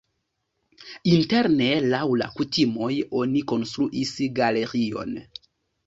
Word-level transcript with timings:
Interne 1.11 1.67
laŭ 1.93 2.01
la 2.23 2.31
kutimoj 2.39 2.91
oni 3.23 3.47
konstruis 3.55 4.19
galerion. 4.43 5.19